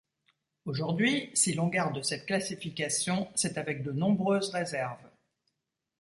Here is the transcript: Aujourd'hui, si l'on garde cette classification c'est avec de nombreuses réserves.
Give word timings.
Aujourd'hui, 0.65 1.29
si 1.35 1.53
l'on 1.53 1.67
garde 1.67 2.01
cette 2.03 2.25
classification 2.25 3.29
c'est 3.35 3.59
avec 3.59 3.83
de 3.83 3.91
nombreuses 3.91 4.49
réserves. 4.49 5.07